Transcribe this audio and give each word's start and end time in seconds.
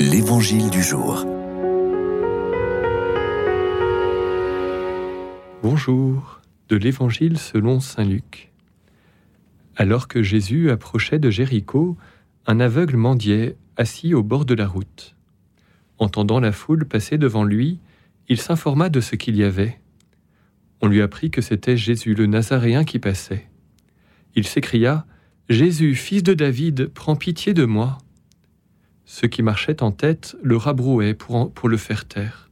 L'Évangile 0.00 0.70
du 0.70 0.82
jour. 0.82 1.26
Bonjour, 5.62 6.40
de 6.70 6.76
l'Évangile 6.76 7.36
selon 7.36 7.80
Saint 7.80 8.04
Luc. 8.04 8.50
Alors 9.76 10.08
que 10.08 10.22
Jésus 10.22 10.70
approchait 10.70 11.18
de 11.18 11.28
Jéricho, 11.28 11.98
un 12.46 12.60
aveugle 12.60 12.96
mendiait, 12.96 13.58
assis 13.76 14.14
au 14.14 14.22
bord 14.22 14.46
de 14.46 14.54
la 14.54 14.66
route. 14.66 15.16
Entendant 15.98 16.40
la 16.40 16.52
foule 16.52 16.86
passer 16.86 17.18
devant 17.18 17.44
lui, 17.44 17.78
il 18.30 18.40
s'informa 18.40 18.88
de 18.88 19.02
ce 19.02 19.16
qu'il 19.16 19.36
y 19.36 19.44
avait. 19.44 19.78
On 20.80 20.86
lui 20.86 21.02
apprit 21.02 21.30
que 21.30 21.42
c'était 21.42 21.76
Jésus 21.76 22.14
le 22.14 22.24
Nazaréen 22.24 22.84
qui 22.84 23.00
passait. 23.00 23.50
Il 24.34 24.46
s'écria 24.46 25.04
Jésus, 25.50 25.94
fils 25.94 26.22
de 26.22 26.32
David, 26.32 26.90
prends 26.94 27.16
pitié 27.16 27.52
de 27.52 27.66
moi. 27.66 27.98
Ceux 29.12 29.26
qui 29.26 29.42
marchaient 29.42 29.82
en 29.82 29.90
tête 29.90 30.36
le 30.40 30.56
rabrouaient 30.56 31.14
pour, 31.14 31.68
le 31.68 31.76
faire 31.76 32.04
taire. 32.04 32.48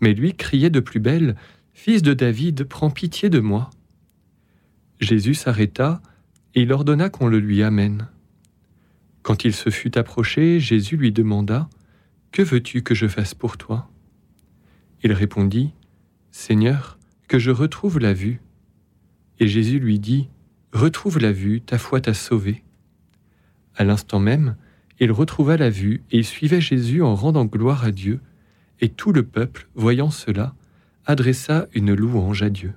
Mais 0.00 0.14
lui 0.14 0.32
criait 0.32 0.70
de 0.70 0.78
plus 0.78 1.00
belle 1.00 1.34
Fils 1.74 2.02
de 2.02 2.14
David, 2.14 2.62
prends 2.62 2.88
pitié 2.88 3.30
de 3.30 3.40
moi. 3.40 3.68
Jésus 5.00 5.34
s'arrêta 5.34 6.00
et 6.54 6.62
il 6.62 6.72
ordonna 6.72 7.08
qu'on 7.10 7.26
le 7.26 7.40
lui 7.40 7.64
amène. 7.64 8.06
Quand 9.22 9.44
il 9.44 9.52
se 9.52 9.70
fut 9.70 9.98
approché, 9.98 10.60
Jésus 10.60 10.96
lui 10.96 11.10
demanda 11.10 11.68
Que 12.30 12.42
veux-tu 12.42 12.84
que 12.84 12.94
je 12.94 13.08
fasse 13.08 13.34
pour 13.34 13.58
toi? 13.58 13.90
Il 15.02 15.12
répondit 15.12 15.72
Seigneur, 16.30 16.96
que 17.26 17.40
je 17.40 17.50
retrouve 17.50 17.98
la 17.98 18.12
vue. 18.12 18.40
Et 19.40 19.48
Jésus 19.48 19.80
lui 19.80 19.98
dit 19.98 20.28
Retrouve 20.72 21.18
la 21.18 21.32
vue, 21.32 21.60
ta 21.60 21.76
foi 21.76 22.00
t'a 22.00 22.14
sauvé. 22.14 22.62
À 23.74 23.82
l'instant 23.82 24.20
même, 24.20 24.54
il 25.02 25.10
retrouva 25.10 25.56
la 25.56 25.68
vue 25.68 26.04
et 26.12 26.18
il 26.18 26.24
suivait 26.24 26.60
Jésus 26.60 27.02
en 27.02 27.16
rendant 27.16 27.44
gloire 27.44 27.84
à 27.84 27.90
Dieu, 27.90 28.20
et 28.80 28.88
tout 28.88 29.12
le 29.12 29.24
peuple, 29.24 29.66
voyant 29.74 30.10
cela, 30.10 30.54
adressa 31.06 31.66
une 31.74 31.92
louange 31.92 32.44
à 32.44 32.50
Dieu. 32.50 32.72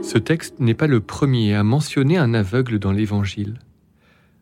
Ce 0.00 0.16
texte 0.16 0.60
n'est 0.60 0.74
pas 0.74 0.86
le 0.86 1.00
premier 1.00 1.56
à 1.56 1.64
mentionner 1.64 2.18
un 2.18 2.32
aveugle 2.34 2.78
dans 2.78 2.92
l'Évangile. 2.92 3.58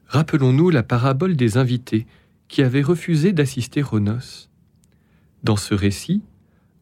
Rappelons-nous 0.07 0.69
la 0.69 0.83
parabole 0.83 1.35
des 1.35 1.57
invités 1.57 2.07
qui 2.49 2.63
avaient 2.63 2.83
refusé 2.83 3.33
d'assister 3.33 3.83
aux 3.91 4.01
noces. 4.01 4.51
Dans 5.45 5.57
ce 5.57 5.73
récit, 5.73 6.21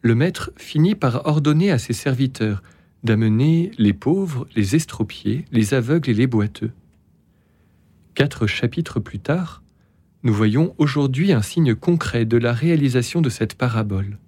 le 0.02 0.16
maître 0.16 0.50
finit 0.56 0.96
par 0.96 1.24
ordonner 1.24 1.70
à 1.70 1.78
ses 1.78 1.92
serviteurs 1.92 2.64
d'amener 3.04 3.70
les 3.78 3.92
pauvres, 3.92 4.48
les 4.56 4.74
estropiés, 4.74 5.44
les 5.52 5.72
aveugles 5.72 6.10
et 6.10 6.14
les 6.14 6.26
boiteux. 6.26 6.72
Quatre 8.14 8.46
chapitres 8.46 9.00
plus 9.00 9.18
tard, 9.18 9.64
nous 10.22 10.32
voyons 10.32 10.72
aujourd'hui 10.78 11.32
un 11.32 11.42
signe 11.42 11.74
concret 11.74 12.24
de 12.24 12.36
la 12.36 12.52
réalisation 12.52 13.20
de 13.20 13.28
cette 13.28 13.56
parabole. 13.56 14.18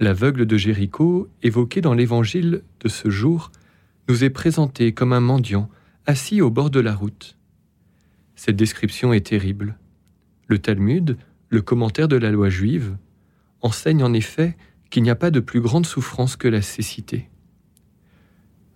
L'aveugle 0.00 0.46
de 0.46 0.56
Jéricho, 0.56 1.28
évoqué 1.42 1.82
dans 1.82 1.92
l'évangile 1.92 2.62
de 2.80 2.88
ce 2.88 3.10
jour, 3.10 3.52
nous 4.08 4.24
est 4.24 4.30
présenté 4.30 4.94
comme 4.94 5.12
un 5.12 5.20
mendiant 5.20 5.68
assis 6.06 6.40
au 6.40 6.48
bord 6.48 6.70
de 6.70 6.80
la 6.80 6.94
route. 6.94 7.36
Cette 8.36 8.56
description 8.56 9.12
est 9.12 9.26
terrible. 9.26 9.76
Le 10.46 10.58
Talmud, 10.58 11.18
le 11.50 11.60
commentaire 11.60 12.08
de 12.08 12.16
la 12.16 12.30
loi 12.30 12.48
juive, 12.48 12.96
enseigne 13.60 14.02
en 14.02 14.14
effet 14.14 14.56
qu'il 14.88 15.02
n'y 15.02 15.10
a 15.10 15.14
pas 15.14 15.30
de 15.30 15.40
plus 15.40 15.60
grande 15.60 15.84
souffrance 15.84 16.36
que 16.36 16.48
la 16.48 16.62
cécité. 16.62 17.28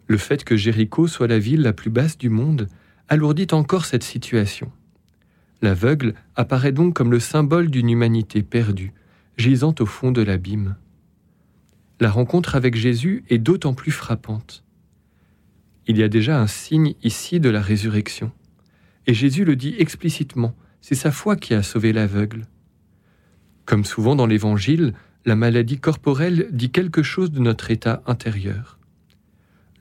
Le 0.06 0.18
fait 0.18 0.44
que 0.44 0.56
Jéricho 0.56 1.06
soit 1.06 1.28
la 1.28 1.38
ville 1.38 1.62
la 1.62 1.72
plus 1.72 1.90
basse 1.90 2.18
du 2.18 2.28
monde 2.28 2.68
alourdit 3.10 3.48
encore 3.50 3.84
cette 3.84 4.04
situation. 4.04 4.72
L'aveugle 5.62 6.14
apparaît 6.36 6.72
donc 6.72 6.94
comme 6.94 7.10
le 7.10 7.20
symbole 7.20 7.68
d'une 7.68 7.90
humanité 7.90 8.42
perdue, 8.42 8.94
gisant 9.36 9.74
au 9.80 9.84
fond 9.84 10.12
de 10.12 10.22
l'abîme. 10.22 10.76
La 11.98 12.10
rencontre 12.10 12.54
avec 12.54 12.76
Jésus 12.76 13.24
est 13.28 13.38
d'autant 13.38 13.74
plus 13.74 13.90
frappante. 13.90 14.64
Il 15.86 15.98
y 15.98 16.02
a 16.02 16.08
déjà 16.08 16.40
un 16.40 16.46
signe 16.46 16.94
ici 17.02 17.40
de 17.40 17.50
la 17.50 17.60
résurrection, 17.60 18.30
et 19.06 19.12
Jésus 19.12 19.44
le 19.44 19.56
dit 19.56 19.74
explicitement, 19.78 20.54
c'est 20.80 20.94
sa 20.94 21.10
foi 21.10 21.36
qui 21.36 21.52
a 21.52 21.62
sauvé 21.62 21.92
l'aveugle. 21.92 22.46
Comme 23.66 23.84
souvent 23.84 24.14
dans 24.14 24.26
l'Évangile, 24.26 24.94
la 25.26 25.34
maladie 25.34 25.78
corporelle 25.78 26.48
dit 26.52 26.70
quelque 26.70 27.02
chose 27.02 27.32
de 27.32 27.40
notre 27.40 27.70
état 27.70 28.02
intérieur. 28.06 28.79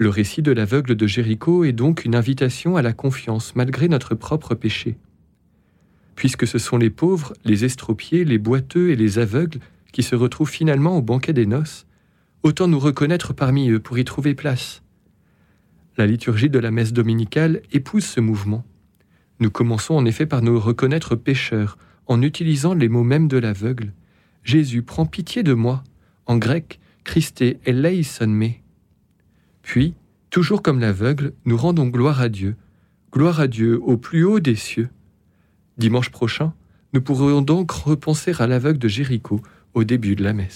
Le 0.02 0.08
récit 0.08 0.42
de 0.42 0.54
l'aveugle 0.54 0.96
de 0.96 1.08
Jéricho 1.08 1.66
est 1.66 1.74
donc 1.74 2.06
une 2.06 2.16
invitation 2.16 2.78
à 2.78 2.82
la 2.82 2.94
confiance 2.94 3.54
malgré 3.58 3.90
notre 3.90 4.16
propre 4.16 4.56
péché. 4.56 4.96
Puisque 6.16 6.48
ce 6.48 6.58
sont 6.58 6.78
les 6.78 6.90
pauvres, 6.90 7.34
les 7.44 7.66
estropiés, 7.66 8.24
les 8.24 8.38
boiteux 8.38 8.92
et 8.92 8.96
les 8.96 9.20
aveugles 9.20 9.60
qui 9.92 10.02
se 10.02 10.16
retrouvent 10.16 10.50
finalement 10.50 10.96
au 10.96 11.02
banquet 11.02 11.34
des 11.34 11.46
noces, 11.46 11.86
autant 12.44 12.70
nous 12.70 12.80
reconnaître 12.80 13.34
parmi 13.34 13.70
eux 13.70 13.82
pour 13.82 14.00
y 14.00 14.06
trouver 14.06 14.36
place. 14.36 14.84
La 15.98 16.08
liturgie 16.08 16.50
de 16.50 16.60
la 16.60 16.72
messe 16.72 16.94
dominicale 16.94 17.62
épouse 17.74 18.06
ce 18.06 18.22
mouvement. 18.22 18.64
Nous 19.42 19.52
commençons 19.52 19.96
en 19.96 20.06
effet 20.06 20.26
par 20.26 20.42
nous 20.42 20.62
reconnaître 20.62 21.18
pécheurs 21.18 21.78
en 22.08 22.22
utilisant 22.22 22.74
les 22.74 22.88
mots 22.88 23.04
mêmes 23.04 23.28
de 23.28 23.38
l'aveugle. 23.38 23.92
Jésus, 24.46 24.82
prends 24.82 25.06
pitié 25.06 25.44
de 25.44 25.54
moi. 25.54 25.84
En 26.26 26.38
grec, 26.38 26.80
Christé 27.04 27.60
eleison 27.66 28.28
me. 28.28 28.69
Puis, 29.70 29.94
toujours 30.32 30.64
comme 30.64 30.80
l'aveugle, 30.80 31.34
nous 31.46 31.56
rendons 31.56 31.86
gloire 31.86 32.22
à 32.22 32.30
Dieu, 32.30 32.56
gloire 33.14 33.40
à 33.40 33.46
Dieu 33.46 33.80
au 33.84 33.98
plus 33.98 34.24
haut 34.24 34.40
des 34.40 34.56
cieux. 34.56 34.90
Dimanche 35.78 36.10
prochain, 36.10 36.54
nous 36.94 37.04
pourrons 37.04 37.44
donc 37.44 37.70
repenser 37.70 38.34
à 38.40 38.48
l'aveugle 38.48 38.80
de 38.80 38.88
Jéricho 38.88 39.44
au 39.76 39.84
début 39.84 40.16
de 40.16 40.24
la 40.24 40.34
messe. 40.34 40.48